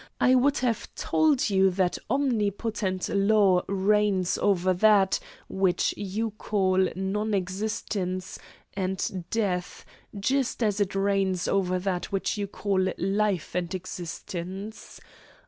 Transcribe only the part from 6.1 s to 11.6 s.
call non existence and death just as it reigns